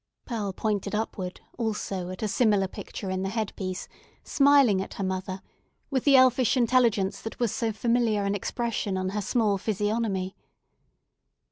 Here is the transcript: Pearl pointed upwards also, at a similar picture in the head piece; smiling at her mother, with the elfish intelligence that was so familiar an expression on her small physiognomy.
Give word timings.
Pearl 0.25 0.51
pointed 0.51 0.95
upwards 0.95 1.39
also, 1.59 2.09
at 2.09 2.23
a 2.23 2.27
similar 2.27 2.67
picture 2.67 3.11
in 3.11 3.21
the 3.21 3.29
head 3.29 3.55
piece; 3.55 3.87
smiling 4.23 4.81
at 4.81 4.95
her 4.95 5.03
mother, 5.03 5.43
with 5.91 6.05
the 6.05 6.15
elfish 6.15 6.57
intelligence 6.57 7.21
that 7.21 7.39
was 7.39 7.51
so 7.53 7.71
familiar 7.71 8.23
an 8.23 8.33
expression 8.33 8.97
on 8.97 9.09
her 9.09 9.21
small 9.21 9.59
physiognomy. 9.59 10.35